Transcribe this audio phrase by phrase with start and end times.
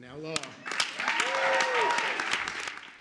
[0.00, 0.34] Now law.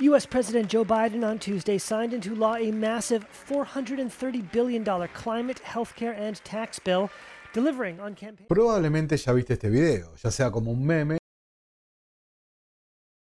[0.01, 0.25] U.S.
[0.25, 4.83] President Joe Biden on Tuesday signed into law a massive $430 billion
[5.14, 7.09] climate, healthcare, and tax bill,
[7.54, 8.48] delivering on campaign.
[8.48, 11.18] Probablemente ya viste este video, ya sea como un meme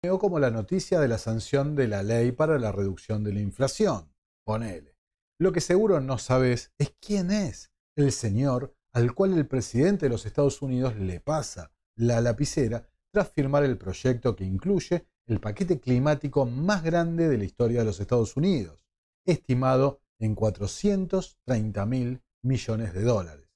[0.09, 3.41] o como la noticia de la sanción de la ley para la reducción de la
[3.41, 4.11] inflación.
[4.47, 4.97] Ponele.
[5.39, 10.11] Lo que seguro no sabes es quién es el señor al cual el presidente de
[10.11, 12.89] los Estados Unidos le pasa la lapicera
[13.19, 17.85] tras firmar el proyecto que incluye el paquete climático más grande de la historia de
[17.85, 18.87] los Estados Unidos,
[19.27, 23.51] estimado en 430 mil millones de dólares.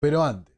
[0.00, 0.56] Pero antes,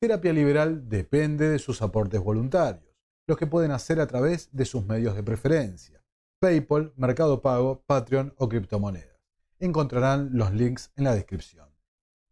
[0.00, 2.96] Terapia Liberal depende de sus aportes voluntarios,
[3.28, 6.04] los que pueden hacer a través de sus medios de preferencia,
[6.40, 9.20] PayPal, Mercado Pago, Patreon o criptomonedas.
[9.60, 11.67] Encontrarán los links en la descripción.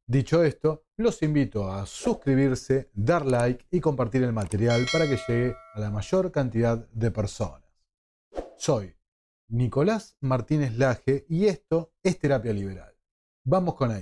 [0.09, 5.57] Dicho esto, los invito a suscribirse, dar like y compartir el material para que llegue
[5.75, 7.65] a la mayor cantidad de personas.
[8.57, 8.95] Soy
[9.49, 12.95] Nicolás Martínez Laje y esto es Terapia Liberal.
[13.45, 13.99] Vamos con la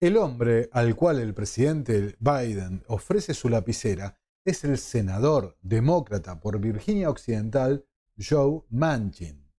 [0.00, 6.60] El hombre al cual el presidente Biden ofrece su lapicera es el senador demócrata por
[6.60, 7.84] Virginia Occidental
[8.16, 9.50] Joe Manchin.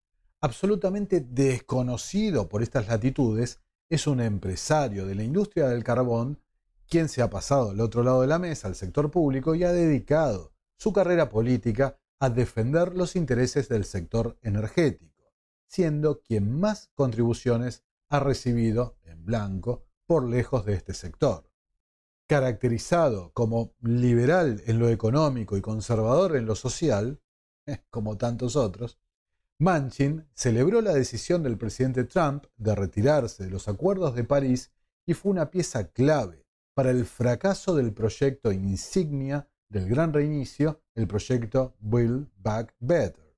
[0.41, 3.59] Absolutamente desconocido por estas latitudes,
[3.91, 6.41] es un empresario de la industria del carbón
[6.86, 9.72] quien se ha pasado al otro lado de la mesa al sector público y ha
[9.72, 15.33] dedicado su carrera política a defender los intereses del sector energético,
[15.66, 21.51] siendo quien más contribuciones ha recibido en blanco por lejos de este sector.
[22.27, 27.21] Caracterizado como liberal en lo económico y conservador en lo social,
[27.91, 28.99] como tantos otros,
[29.59, 34.72] Manchin celebró la decisión del presidente Trump de retirarse de los acuerdos de París
[35.05, 41.06] y fue una pieza clave para el fracaso del proyecto insignia del gran reinicio, el
[41.06, 43.37] proyecto Build Back Better.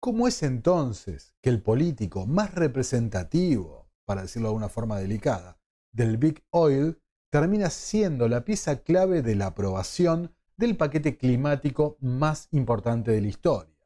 [0.00, 5.58] ¿Cómo es entonces que el político más representativo, para decirlo de una forma delicada,
[5.92, 7.00] del Big Oil
[7.30, 13.28] termina siendo la pieza clave de la aprobación del paquete climático más importante de la
[13.28, 13.76] historia?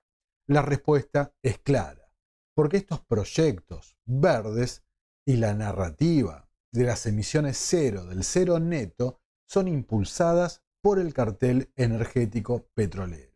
[0.47, 2.11] La respuesta es clara,
[2.55, 4.85] porque estos proyectos verdes
[5.25, 11.71] y la narrativa de las emisiones cero del cero neto son impulsadas por el cartel
[11.77, 13.33] energético petrolero.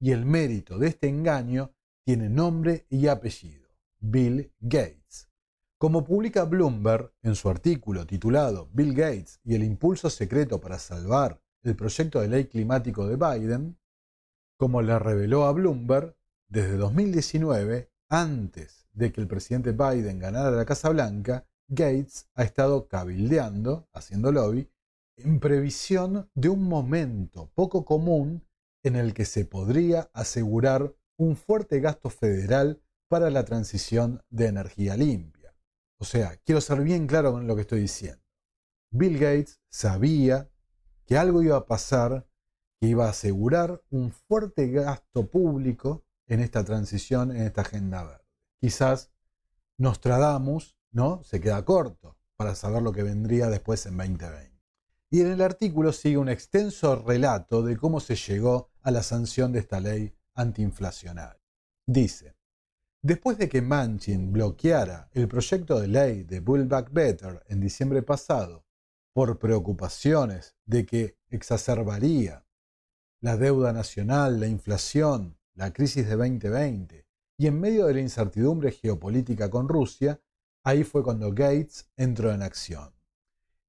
[0.00, 1.74] Y el mérito de este engaño
[2.04, 3.68] tiene nombre y apellido,
[4.00, 5.31] Bill Gates.
[5.82, 11.42] Como publica Bloomberg en su artículo titulado Bill Gates y el impulso secreto para salvar
[11.64, 13.76] el proyecto de ley climático de Biden,
[14.56, 16.14] como le reveló a Bloomberg,
[16.48, 22.86] desde 2019, antes de que el presidente Biden ganara la Casa Blanca, Gates ha estado
[22.86, 24.70] cabildeando, haciendo lobby,
[25.16, 28.46] en previsión de un momento poco común
[28.84, 34.96] en el que se podría asegurar un fuerte gasto federal para la transición de energía
[34.96, 35.41] limpia.
[36.02, 38.20] O sea, quiero ser bien claro con lo que estoy diciendo.
[38.90, 40.50] Bill Gates sabía
[41.06, 42.26] que algo iba a pasar
[42.80, 48.24] que iba a asegurar un fuerte gasto público en esta transición, en esta agenda verde.
[48.60, 49.12] Quizás
[49.78, 51.22] Nostradamus ¿no?
[51.22, 54.60] se queda corto para saber lo que vendría después en 2020.
[55.08, 59.52] Y en el artículo sigue un extenso relato de cómo se llegó a la sanción
[59.52, 61.40] de esta ley antiinflacionaria.
[61.86, 62.34] Dice,
[63.04, 68.00] Después de que Manchin bloqueara el proyecto de ley de Build Back Better en diciembre
[68.02, 68.64] pasado
[69.12, 72.46] por preocupaciones de que exacerbaría
[73.20, 77.04] la deuda nacional, la inflación, la crisis de 2020
[77.38, 80.20] y en medio de la incertidumbre geopolítica con Rusia,
[80.62, 82.94] ahí fue cuando Gates entró en acción.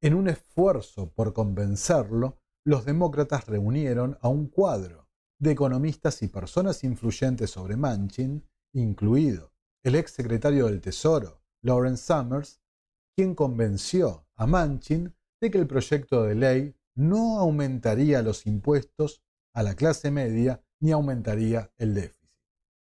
[0.02, 5.10] En un esfuerzo por convencerlo, los demócratas reunieron a un cuadro
[5.40, 9.54] de economistas y personas influyentes sobre Manchin incluido
[9.84, 12.62] el ex secretario del Tesoro, Lawrence Summers,
[13.16, 19.24] quien convenció a Manchin de que el proyecto de ley no aumentaría los impuestos
[19.54, 22.32] a la clase media ni aumentaría el déficit.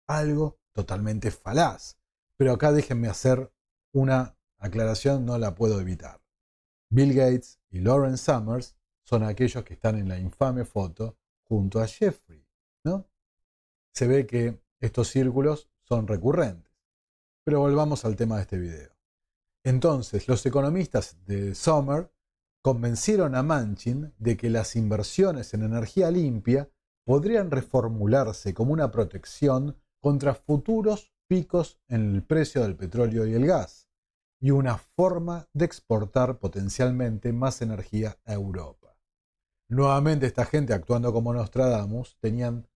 [0.06, 1.98] Algo totalmente falaz.
[2.36, 3.52] Pero acá déjenme hacer
[3.92, 6.22] una aclaración, no la puedo evitar.
[6.90, 11.86] Bill Gates y Lawrence Summers son aquellos que están en la infame foto junto a
[11.86, 12.46] Jeffrey,
[12.84, 13.08] ¿no?
[13.92, 16.72] Se ve que estos círculos son recurrentes.
[17.44, 18.96] Pero volvamos al tema de este video.
[19.62, 22.10] Entonces, los economistas de Sommer
[22.62, 26.70] convencieron a Manchin de que las inversiones en energía limpia
[27.04, 33.44] podrían reformularse como una protección contra futuros picos en el precio del petróleo y el
[33.44, 33.86] gas,
[34.40, 38.96] y una forma de exportar potencialmente más energía a Europa.
[39.68, 42.66] Nuevamente esta gente actuando como Nostradamus tenían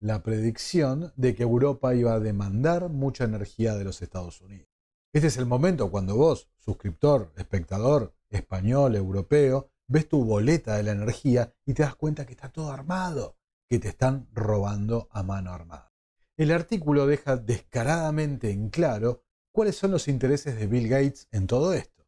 [0.00, 4.68] la predicción de que Europa iba a demandar mucha energía de los Estados Unidos.
[5.12, 10.92] Este es el momento cuando vos, suscriptor, espectador, español, europeo, ves tu boleta de la
[10.92, 13.36] energía y te das cuenta que está todo armado,
[13.68, 15.92] que te están robando a mano armada.
[16.36, 21.72] El artículo deja descaradamente en claro cuáles son los intereses de Bill Gates en todo
[21.72, 22.04] esto.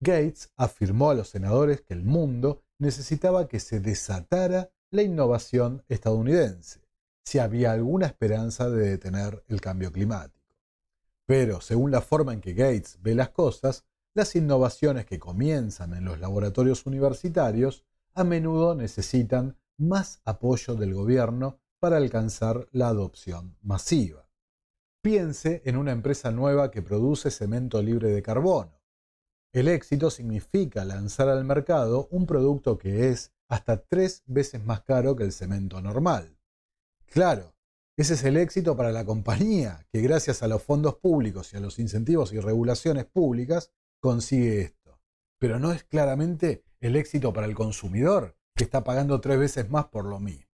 [0.00, 6.80] Gates afirmó a los senadores que el mundo necesitaba que se desatara la innovación estadounidense,
[7.24, 10.40] si había alguna esperanza de detener el cambio climático.
[11.26, 13.84] Pero, según la forma en que Gates ve las cosas,
[14.14, 17.84] las innovaciones que comienzan en los laboratorios universitarios
[18.14, 24.28] a menudo necesitan más apoyo del gobierno para alcanzar la adopción masiva.
[25.02, 28.80] Piense en una empresa nueva que produce cemento libre de carbono.
[29.52, 35.16] El éxito significa lanzar al mercado un producto que es hasta tres veces más caro
[35.16, 36.36] que el cemento normal.
[37.10, 37.56] Claro,
[37.96, 41.60] ese es el éxito para la compañía, que gracias a los fondos públicos y a
[41.60, 45.00] los incentivos y regulaciones públicas consigue esto.
[45.40, 49.86] Pero no es claramente el éxito para el consumidor, que está pagando tres veces más
[49.86, 50.46] por lo mismo.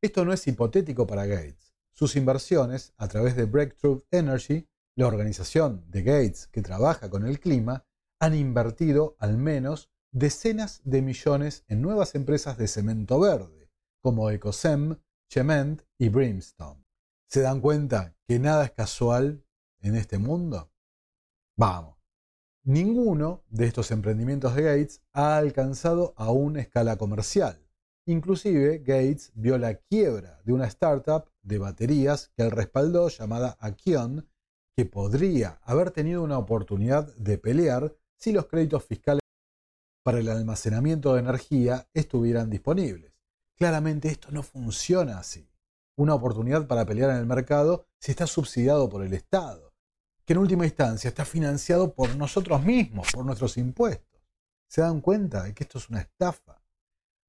[0.00, 1.74] Esto no es hipotético para Gates.
[1.94, 7.40] Sus inversiones a través de Breakthrough Energy, la organización de Gates que trabaja con el
[7.40, 7.86] clima,
[8.20, 13.68] han invertido al menos decenas de millones en nuevas empresas de cemento verde,
[14.00, 14.96] como Ecosem,
[15.30, 16.84] Cement y Brimstone.
[17.28, 19.44] ¿Se dan cuenta que nada es casual
[19.80, 20.70] en este mundo?
[21.56, 21.96] Vamos.
[22.64, 27.60] Ninguno de estos emprendimientos de Gates ha alcanzado aún escala comercial.
[28.06, 34.28] Inclusive Gates vio la quiebra de una startup de baterías que él respaldó llamada Akion,
[34.76, 39.20] que podría haber tenido una oportunidad de pelear si los créditos fiscales
[40.02, 43.13] para el almacenamiento de energía estuvieran disponibles.
[43.56, 45.48] Claramente esto no funciona así.
[45.96, 49.72] Una oportunidad para pelear en el mercado si está subsidiado por el Estado,
[50.24, 54.20] que en última instancia está financiado por nosotros mismos, por nuestros impuestos.
[54.68, 56.64] ¿Se dan cuenta de que esto es una estafa?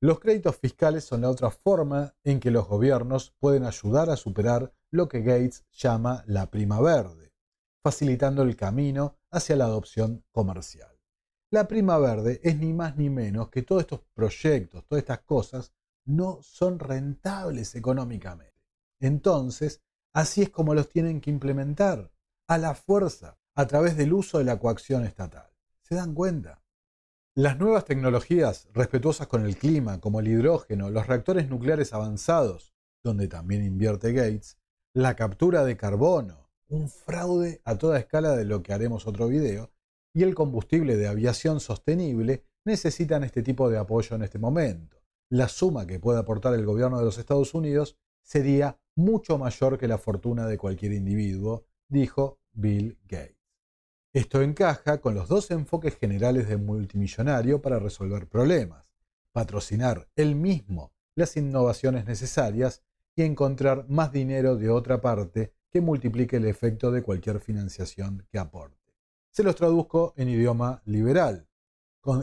[0.01, 4.74] Los créditos fiscales son la otra forma en que los gobiernos pueden ayudar a superar
[4.92, 7.33] lo que Gates llama la prima verde,
[7.83, 11.00] facilitando el camino hacia la adopción comercial.
[11.51, 15.74] La prima verde es ni más ni menos que todos estos proyectos, todas estas cosas,
[16.06, 18.54] no son rentables económicamente.
[19.00, 19.81] Entonces,
[20.13, 22.12] así es como los tienen que implementar,
[22.48, 25.50] a la fuerza, a través del uso de la coacción estatal.
[25.81, 26.63] ¿Se dan cuenta?
[27.36, 32.74] Las nuevas tecnologías respetuosas con el clima, como el hidrógeno, los reactores nucleares avanzados,
[33.04, 34.58] donde también invierte Gates,
[34.94, 39.72] la captura de carbono, un fraude a toda escala de lo que haremos otro video,
[40.13, 44.98] y el combustible de aviación sostenible necesitan este tipo de apoyo en este momento.
[45.30, 49.88] La suma que puede aportar el gobierno de los Estados Unidos sería mucho mayor que
[49.88, 53.36] la fortuna de cualquier individuo, dijo Bill Gates.
[54.13, 58.94] Esto encaja con los dos enfoques generales de multimillonario para resolver problemas,
[59.32, 62.84] patrocinar él mismo las innovaciones necesarias
[63.15, 68.39] y encontrar más dinero de otra parte que multiplique el efecto de cualquier financiación que
[68.39, 68.94] aporte.
[69.32, 71.48] Se los traduzco en idioma liberal.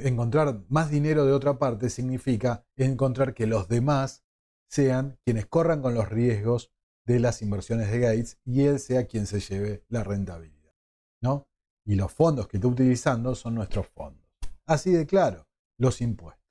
[0.03, 4.25] Encontrar más dinero de otra parte significa encontrar que los demás
[4.69, 6.73] sean quienes corran con los riesgos
[7.05, 10.73] de las inversiones de Gates y él sea quien se lleve la rentabilidad.
[11.21, 11.47] ¿no?
[11.85, 14.23] y los fondos que está utilizando son nuestros fondos.
[14.67, 15.47] Así de claro,
[15.79, 16.43] los impuestos.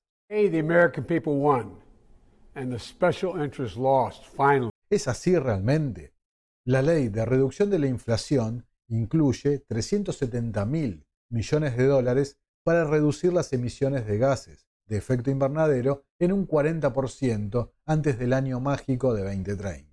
[4.89, 6.13] ¿Es así realmente?
[6.65, 13.34] La ley de reducción de la inflación incluye 370 mil millones de dólares para reducir
[13.34, 19.24] las emisiones de gases de efecto invernadero en un 40% antes del año mágico de
[19.24, 19.89] 2030.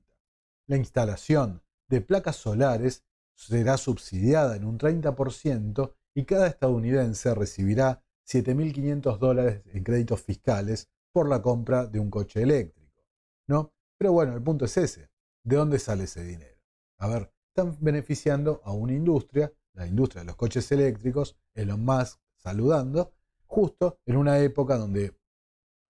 [0.66, 3.04] La instalación de placas solares
[3.36, 11.28] será subsidiada en un 30% y cada estadounidense recibirá 7.500 dólares en créditos fiscales por
[11.28, 13.04] la compra de un coche eléctrico.
[13.46, 13.72] ¿No?
[13.96, 15.10] Pero bueno, el punto es ese.
[15.44, 16.60] ¿De dónde sale ese dinero?
[16.98, 22.20] A ver, están beneficiando a una industria, la industria de los coches eléctricos, Elon Musk
[22.38, 23.12] saludando,
[23.46, 25.14] justo en una época donde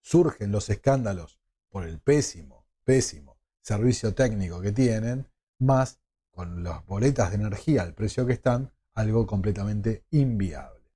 [0.00, 1.38] surgen los escándalos
[1.68, 5.28] por el pésimo, pésimo servicio técnico que tienen,
[5.58, 6.00] más
[6.30, 10.90] con las boletas de energía al precio que están, algo completamente inviable.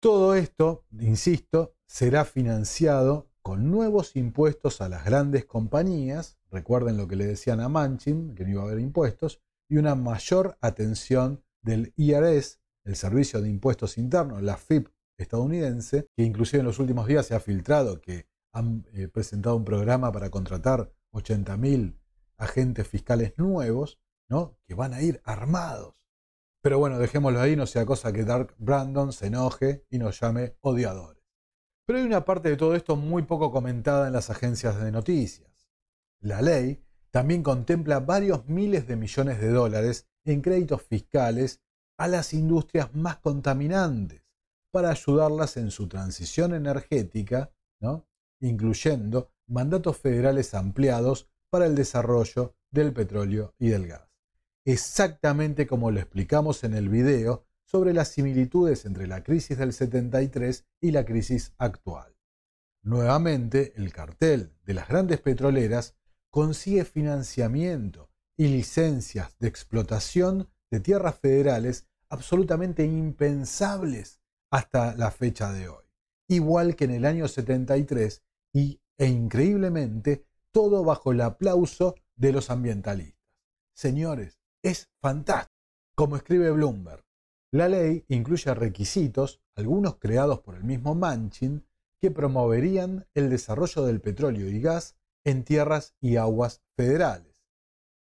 [0.00, 7.16] Todo esto, insisto, será financiado con nuevos impuestos a las grandes compañías, recuerden lo que
[7.16, 11.94] le decían a Manchin, que no iba a haber impuestos, y una mayor atención del
[11.96, 14.88] IRS, el Servicio de Impuestos Internos, la FIP
[15.18, 19.64] estadounidense, que inclusive en los últimos días se ha filtrado que han eh, presentado un
[19.64, 21.98] programa para contratar 80.000
[22.38, 23.98] agentes fiscales nuevos,
[24.28, 24.56] ¿no?
[24.66, 26.06] que van a ir armados.
[26.62, 30.56] Pero bueno, dejémoslo ahí, no sea cosa que Dark Brandon se enoje y nos llame
[30.60, 31.22] odiadores.
[31.86, 35.68] Pero hay una parte de todo esto muy poco comentada en las agencias de noticias.
[36.20, 41.62] La ley también contempla varios miles de millones de dólares en créditos fiscales
[41.96, 44.27] a las industrias más contaminantes
[44.78, 47.50] para ayudarlas en su transición energética,
[48.38, 54.08] incluyendo mandatos federales ampliados para el desarrollo del petróleo y del gas.
[54.64, 60.64] Exactamente como lo explicamos en el video sobre las similitudes entre la crisis del 73
[60.80, 62.16] y la crisis actual.
[62.84, 65.96] Nuevamente, el cartel de las grandes petroleras
[66.30, 74.20] consigue financiamiento y licencias de explotación de tierras federales absolutamente impensables
[74.50, 75.84] hasta la fecha de hoy.
[76.28, 82.50] Igual que en el año 73 y, e increíblemente, todo bajo el aplauso de los
[82.50, 83.18] ambientalistas.
[83.74, 85.54] Señores, es fantástico.
[85.94, 87.04] Como escribe Bloomberg,
[87.50, 91.66] la ley incluye requisitos, algunos creados por el mismo Manchin,
[92.00, 97.44] que promoverían el desarrollo del petróleo y gas en tierras y aguas federales.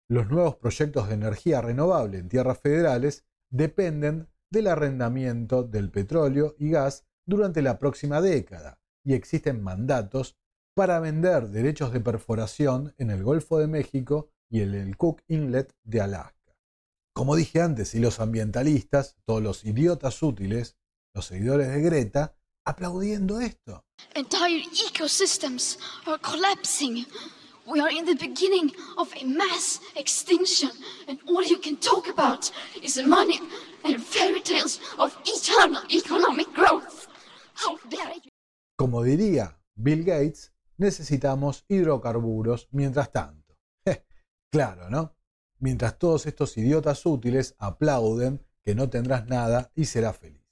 [0.09, 6.69] Los nuevos proyectos de energía renovable en tierras federales dependen del arrendamiento del petróleo y
[6.69, 10.37] gas durante la próxima década y existen mandatos
[10.75, 15.75] para vender derechos de perforación en el Golfo de México y en el Cook Inlet
[15.83, 16.55] de Alaska.
[17.15, 20.77] Como dije antes, y los ambientalistas, todos los idiotas útiles,
[21.15, 23.83] los seguidores de Greta, aplaudiendo esto.
[24.13, 27.05] Entire ecosystems are collapsing.
[27.65, 30.69] We are in the beginning of a mass extinction,
[31.07, 32.51] and all you can talk about
[32.81, 33.39] is money
[33.85, 37.07] and fairy tales of eternal economic growth.
[37.53, 38.29] How dare you?
[38.77, 43.55] Como diría Bill Gates, necesitamos hidrocarburos mientras tanto.
[44.51, 45.15] claro, ¿no?
[45.59, 50.45] Mientras todos estos idiotas útiles aplauden que no tendrás nada y serás feliz.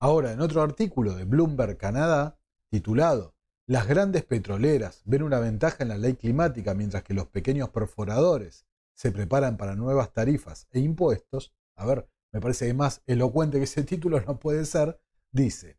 [0.00, 2.38] Ahora, en otro artículo de Bloomberg Canadá,
[2.70, 3.35] titulado
[3.68, 8.64] Las grandes petroleras ven una ventaja en la ley climática mientras que los pequeños perforadores
[8.94, 13.82] se preparan para nuevas tarifas e impuestos, a ver, me parece más elocuente que ese
[13.82, 15.00] título no puede ser,
[15.32, 15.78] dice,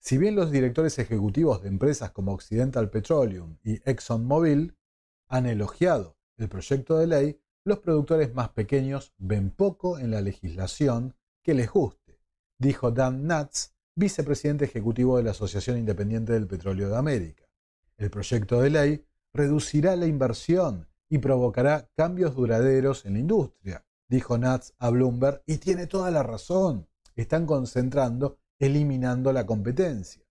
[0.00, 4.76] si bien los directores ejecutivos de empresas como Occidental Petroleum y ExxonMobil
[5.28, 11.16] han elogiado el proyecto de ley, los productores más pequeños ven poco en la legislación
[11.42, 12.04] que les guste
[12.58, 17.44] dijo Dan Natz, vicepresidente ejecutivo de la Asociación Independiente del Petróleo de América.
[17.96, 24.36] El proyecto de ley reducirá la inversión y provocará cambios duraderos en la industria, dijo
[24.36, 26.88] Natz a Bloomberg, y tiene toda la razón.
[27.14, 30.24] Están concentrando, eliminando la competencia.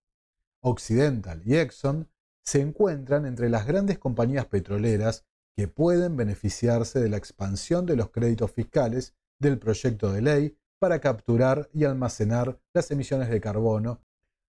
[0.60, 2.08] Occidental y Exxon
[2.42, 5.24] se encuentran entre las grandes compañías petroleras
[5.56, 11.00] que pueden beneficiarse de la expansión de los créditos fiscales del proyecto de ley para
[11.00, 14.00] capturar y almacenar las emisiones de carbono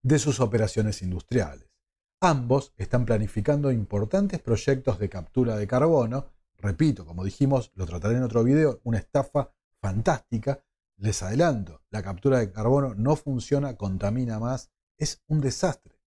[0.02, 1.66] de sus operaciones industriales.
[2.20, 6.26] Ambos están planificando importantes proyectos de captura de carbono.
[6.58, 10.62] Repito, como dijimos, lo trataré en otro video, una estafa fantástica.
[10.96, 16.00] Les adelanto, la captura de carbono no funciona, contamina más, es un desastre.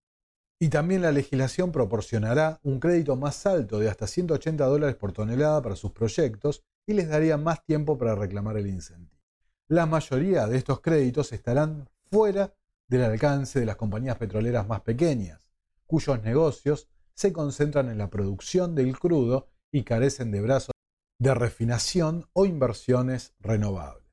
[0.59, 5.61] Y también la legislación proporcionará un crédito más alto de hasta 180 dólares por tonelada
[5.61, 9.18] para sus proyectos y les daría más tiempo para reclamar el incentivo
[9.69, 12.55] la mayoría de estos créditos estarán fuera
[12.87, 15.41] del alcance de las compañías petroleras más pequeñas,
[15.85, 20.71] cuyos negocios se concentran en la producción del crudo y carecen de brazos
[21.19, 24.09] de refinación o inversiones renovables.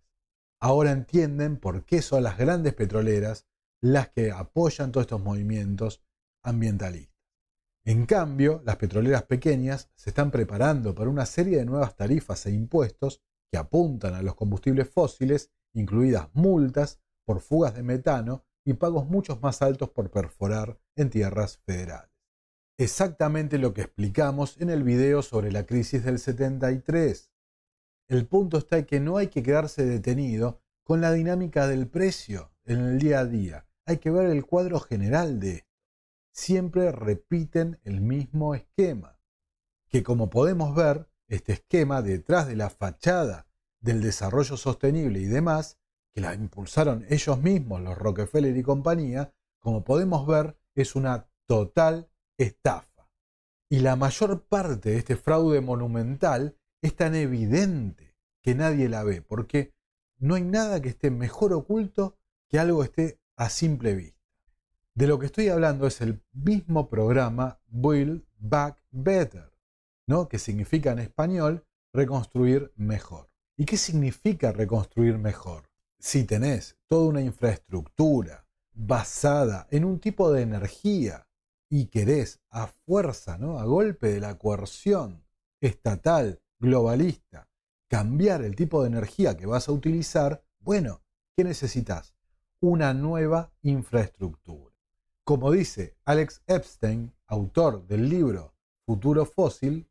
[0.60, 3.46] Ahora entienden por qué son las grandes petroleras
[3.80, 6.02] las que apoyan todos estos movimientos
[6.42, 7.16] ambientalistas.
[7.84, 12.50] En cambio, las petroleras pequeñas se están preparando para una serie de nuevas tarifas e
[12.50, 13.22] impuestos
[13.56, 19.62] apuntan a los combustibles fósiles, incluidas multas por fugas de metano y pagos muchos más
[19.62, 22.10] altos por perforar en tierras federales.
[22.78, 27.30] Exactamente lo que explicamos en el video sobre la crisis del 73.
[28.08, 32.52] El punto está en que no hay que quedarse detenido con la dinámica del precio
[32.64, 33.66] en el día a día.
[33.86, 35.66] Hay que ver el cuadro general de esto.
[36.32, 39.18] Siempre repiten el mismo esquema,
[39.88, 43.45] que como podemos ver, este esquema detrás de la fachada
[43.86, 45.78] del desarrollo sostenible y demás,
[46.12, 52.10] que la impulsaron ellos mismos, los Rockefeller y compañía, como podemos ver, es una total
[52.36, 53.08] estafa.
[53.70, 59.22] Y la mayor parte de este fraude monumental es tan evidente que nadie la ve,
[59.22, 59.72] porque
[60.18, 64.16] no hay nada que esté mejor oculto que algo esté a simple vista.
[64.94, 69.52] De lo que estoy hablando es el mismo programa Build Back Better,
[70.08, 70.28] ¿no?
[70.28, 73.28] que significa en español reconstruir mejor.
[73.58, 75.70] ¿Y qué significa reconstruir mejor?
[75.98, 81.26] Si tenés toda una infraestructura basada en un tipo de energía
[81.70, 83.58] y querés a fuerza, ¿no?
[83.58, 85.24] a golpe de la coerción
[85.62, 87.48] estatal, globalista,
[87.88, 91.02] cambiar el tipo de energía que vas a utilizar, bueno,
[91.34, 92.14] ¿qué necesitas?
[92.60, 94.74] Una nueva infraestructura.
[95.24, 99.88] Como dice Alex Epstein, autor del libro Futuro Fósil,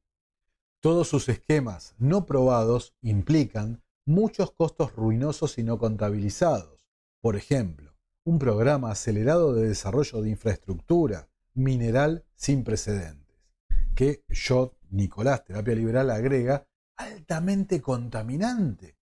[0.85, 6.85] todos sus esquemas no probados implican muchos costos ruinosos y no contabilizados.
[7.21, 13.35] Por ejemplo, un programa acelerado de desarrollo de infraestructura mineral sin precedentes,
[13.95, 18.95] que yo, Nicolás Terapia Liberal, agrega altamente contaminante.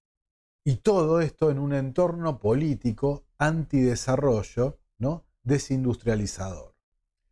[0.63, 5.25] Y todo esto en un entorno político antidesarrollo, ¿no?
[5.43, 6.77] desindustrializador.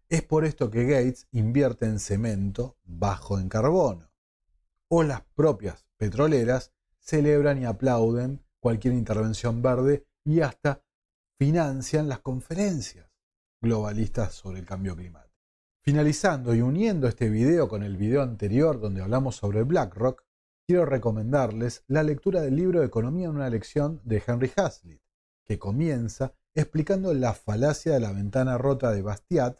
[0.10, 4.11] Es por esto que Gates invierte en cemento bajo en carbono
[4.94, 10.84] o las propias petroleras celebran y aplauden cualquier intervención verde y hasta
[11.40, 13.10] financian las conferencias
[13.62, 15.34] globalistas sobre el cambio climático.
[15.82, 20.24] Finalizando y uniendo este video con el video anterior donde hablamos sobre BlackRock,
[20.68, 25.02] quiero recomendarles la lectura del libro Economía en una lección de Henry Hazlitt,
[25.46, 29.58] que comienza explicando la falacia de la ventana rota de Bastiat,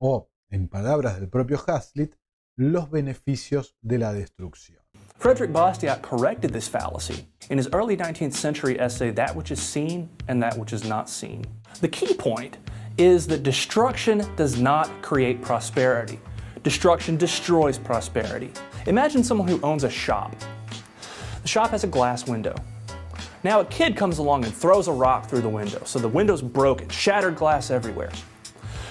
[0.00, 2.16] o, en palabras del propio Hazlitt,
[2.58, 4.76] los beneficios de la destrucción.
[5.18, 10.08] Frederick Bastiat corrected this fallacy in his early 19th century essay, That Which Is Seen
[10.28, 11.44] and That Which Is Not Seen.
[11.80, 12.58] The key point
[12.98, 16.18] is that destruction does not create prosperity.
[16.62, 18.50] Destruction destroys prosperity.
[18.86, 20.34] Imagine someone who owns a shop.
[21.42, 22.54] The shop has a glass window.
[23.44, 26.42] Now a kid comes along and throws a rock through the window, so the window's
[26.42, 28.10] broken, shattered glass everywhere.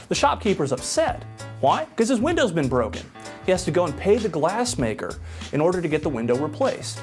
[0.09, 1.23] The shopkeeper's upset.
[1.61, 1.85] Why?
[1.85, 3.03] Because his window's been broken
[3.51, 5.17] has to go and pay the glassmaker
[5.53, 7.01] in order to get the window replaced.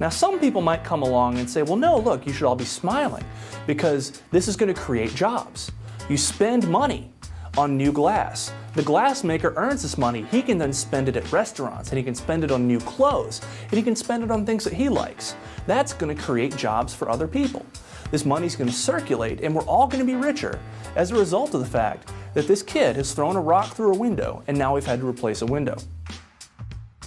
[0.00, 2.64] Now, some people might come along and say, well, no, look, you should all be
[2.64, 3.24] smiling
[3.66, 5.70] because this is going to create jobs.
[6.08, 7.12] You spend money
[7.56, 8.52] on new glass.
[8.74, 10.26] The glassmaker earns this money.
[10.30, 13.40] He can then spend it at restaurants and he can spend it on new clothes
[13.62, 15.36] and he can spend it on things that he likes.
[15.66, 17.64] That's going to create jobs for other people.
[18.10, 20.58] This money's going to circulate and we're all going to be richer
[20.96, 23.96] as a result of the fact that this kid has thrown a rock through a
[23.96, 25.76] window and now we've had to replace a window.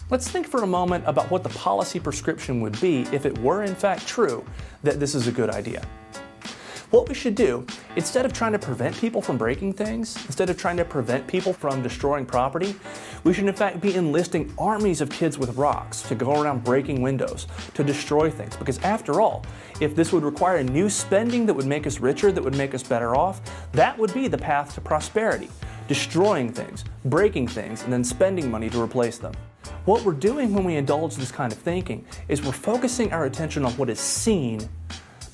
[0.10, 3.64] Let's think for a moment about what the policy prescription would be if it were
[3.64, 4.46] in fact true
[4.84, 5.86] that this is a good idea.
[6.90, 10.58] What we should do, instead of trying to prevent people from breaking things, instead of
[10.58, 12.76] trying to prevent people from destroying property,
[13.26, 17.02] we should in fact be enlisting armies of kids with rocks to go around breaking
[17.02, 18.56] windows, to destroy things.
[18.56, 19.46] Because after all,
[19.82, 22.84] if this would require new spending that would make us richer, that would make us
[22.84, 23.42] better off,
[23.74, 25.50] that would be the path to prosperity.
[25.90, 29.34] Destroying things, breaking things, and then spending money to replace them.
[29.84, 33.66] What we're doing when we indulge this kind of thinking is we're focusing our attention
[33.66, 34.70] on what is seen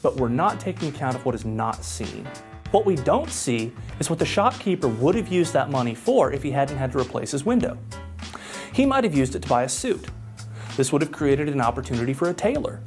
[0.03, 2.27] but we're not taking account of what is not seen.
[2.69, 6.43] What we don't see is what the shopkeeper would have used that money for if
[6.43, 7.79] he hadn't had to replace his window.
[8.73, 10.07] He might have used it to buy a suit.
[10.75, 12.81] This would have created an opportunity for a tailor.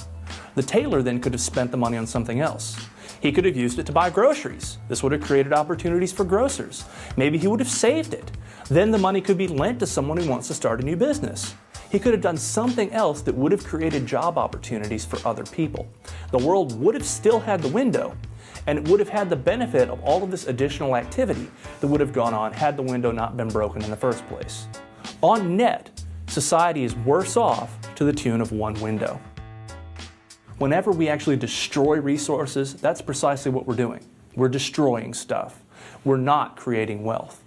[0.55, 2.77] The tailor then could have spent the money on something else.
[3.21, 4.79] He could have used it to buy groceries.
[4.89, 6.85] This would have created opportunities for grocers.
[7.17, 8.31] Maybe he would have saved it.
[8.69, 11.55] Then the money could be lent to someone who wants to start a new business.
[11.91, 15.89] He could have done something else that would have created job opportunities for other people.
[16.31, 18.17] The world would have still had the window,
[18.67, 21.49] and it would have had the benefit of all of this additional activity
[21.81, 24.67] that would have gone on had the window not been broken in the first place.
[25.23, 29.21] On net, society is worse off to the tune of one window.
[30.59, 34.05] Whenever we actually destroy resources, that's precisely what we're doing.
[34.35, 35.63] We're destroying stuff.
[36.05, 37.45] We're not creating wealth.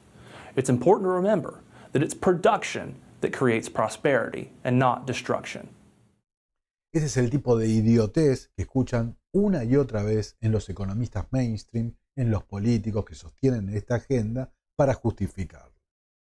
[0.56, 5.70] It's important to remember that it's production that creates prosperity and not destruction.
[6.92, 11.28] Ese es el tipo de idiotez que escuchan una y otra vez en los economistas
[11.32, 15.76] mainstream, en los políticos que sostienen esta agenda para justificarlo.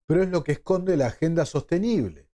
[0.07, 2.27] Pero es lo que esconde la agenda sostenible.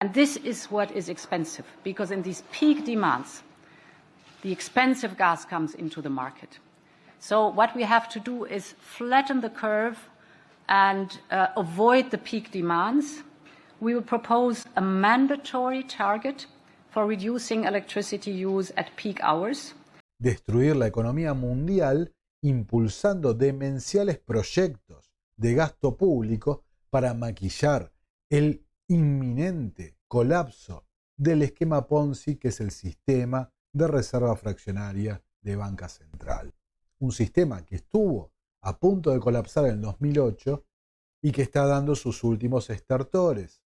[0.00, 3.42] And this is what is expensive because in these peak demands,
[4.42, 6.60] the expensive gas comes into the market.
[7.18, 9.98] So what we have to do is flatten the curve
[10.68, 13.24] and uh, avoid the peak demands
[13.80, 16.46] we will propose a mandatory target
[16.90, 19.74] for reducing electricity use at peak hours.
[20.20, 22.12] Destruir la economía mundial
[22.42, 27.92] impulsando demenciales proyectos de gasto público para maquillar
[28.30, 30.86] el inminente colapso
[31.16, 36.52] del esquema Ponzi que es el sistema de reserva fraccionaria de banca central.
[37.00, 40.64] Un sistema que estuvo a punto de colapsar en 2008
[41.22, 43.62] y que está dando sus últimos estertores.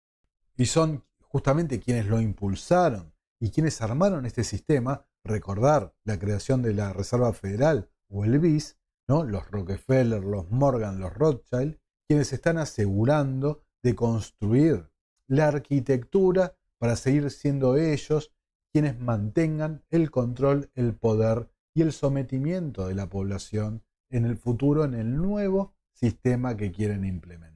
[0.56, 6.74] Y son justamente quienes lo impulsaron y quienes armaron este sistema, recordar la creación de
[6.74, 9.24] la Reserva Federal o el BIS, ¿no?
[9.24, 14.90] los Rockefeller, los Morgan, los Rothschild, quienes están asegurando de construir
[15.26, 18.32] la arquitectura para seguir siendo ellos
[18.72, 24.84] quienes mantengan el control, el poder y el sometimiento de la población en el futuro,
[24.84, 27.51] en el nuevo sistema que quieren implementar.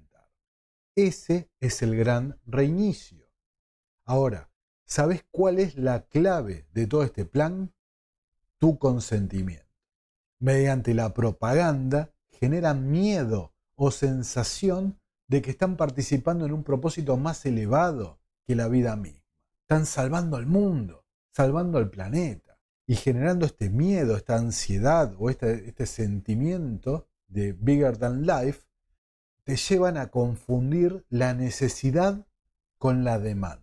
[0.96, 3.30] Ese es el gran reinicio.
[4.06, 4.50] Ahora,
[4.86, 7.74] ¿sabes cuál es la clave de todo este plan?
[8.56, 9.66] Tu consentimiento.
[10.38, 17.44] Mediante la propaganda generan miedo o sensación de que están participando en un propósito más
[17.44, 19.26] elevado que la vida misma.
[19.60, 25.68] Están salvando al mundo, salvando al planeta y generando este miedo, esta ansiedad o este,
[25.68, 28.65] este sentimiento de bigger than life,
[29.46, 32.26] te llevan a confundir la necesidad
[32.78, 33.62] con la demanda.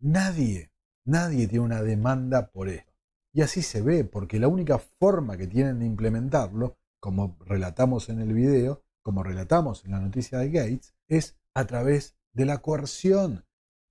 [0.00, 0.72] Nadie,
[1.04, 2.94] nadie tiene una demanda por esto.
[3.34, 8.20] Y así se ve, porque la única forma que tienen de implementarlo, como relatamos en
[8.20, 13.44] el video, como relatamos en la noticia de Gates, es a través de la coerción.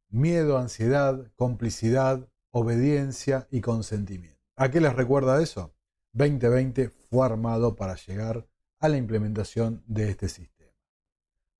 [0.10, 4.42] Miedo, ansiedad, complicidad, obediencia y consentimiento.
[4.56, 5.76] ¿A qué les recuerda eso?
[6.14, 8.48] 2020 fue armado para llegar
[8.80, 10.57] a la implementación de este sistema.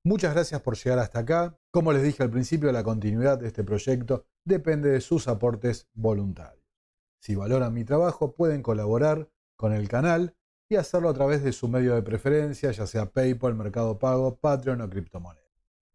[0.08, 1.60] Muchas gracias por llegar hasta acá.
[1.70, 6.64] Como les dije al principio, la continuidad de este proyecto depende de sus aportes voluntarios.
[7.20, 10.34] Si valoran mi trabajo, pueden colaborar con el canal
[10.70, 14.80] y hacerlo a través de su medio de preferencia, ya sea PayPal, Mercado Pago, Patreon
[14.80, 15.44] o criptomonedas.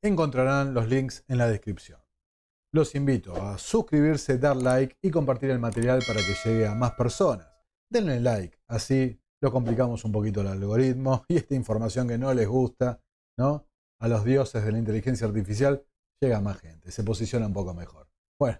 [0.03, 1.99] Encontrarán los links en la descripción.
[2.71, 6.91] Los invito a suscribirse, dar like y compartir el material para que llegue a más
[6.91, 7.47] personas.
[7.89, 12.47] Denle like, así lo complicamos un poquito el algoritmo y esta información que no les
[12.47, 13.01] gusta,
[13.39, 13.65] ¿no?
[14.03, 15.81] A los dioses de la inteligencia artificial
[16.19, 18.09] llega más gente, se posiciona un poco mejor.
[18.37, 18.59] Bueno,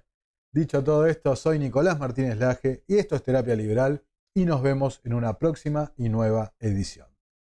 [0.54, 5.02] dicho todo esto, soy Nicolás Martínez Laje y esto es Terapia Liberal y nos vemos
[5.04, 7.10] en una próxima y nueva edición.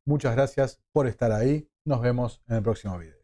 [0.07, 3.24] Muchas gracias por estar ahí, nos vemos en el próximo video.